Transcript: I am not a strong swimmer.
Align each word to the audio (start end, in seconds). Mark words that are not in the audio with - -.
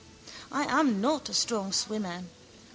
I 0.51 0.63
am 0.63 0.99
not 0.99 1.29
a 1.29 1.33
strong 1.35 1.71
swimmer. 1.71 2.23